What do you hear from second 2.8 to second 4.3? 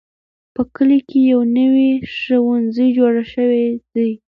جوړ شوی دی.